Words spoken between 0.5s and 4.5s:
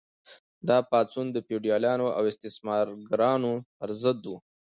دا پاڅون د فیوډالانو او استثمارګرانو پر ضد و.